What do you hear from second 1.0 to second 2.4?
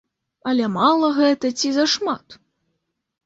гэта ці зашмат?